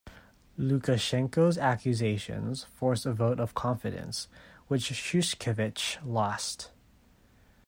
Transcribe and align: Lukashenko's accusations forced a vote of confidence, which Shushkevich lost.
Lukashenko's 0.57 1.59
accusations 1.59 2.63
forced 2.63 3.05
a 3.05 3.13
vote 3.13 3.39
of 3.39 3.53
confidence, 3.53 4.27
which 4.67 4.89
Shushkevich 4.91 5.99
lost. 6.03 6.71